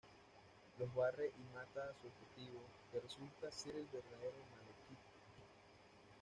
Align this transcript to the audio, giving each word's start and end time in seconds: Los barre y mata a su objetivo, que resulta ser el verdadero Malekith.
Los 0.79 0.95
barre 0.95 1.27
y 1.27 1.53
mata 1.53 1.83
a 1.91 2.01
su 2.01 2.07
objetivo, 2.07 2.59
que 2.91 3.01
resulta 3.01 3.51
ser 3.51 3.75
el 3.75 3.85
verdadero 3.85 4.35
Malekith. 4.49 4.97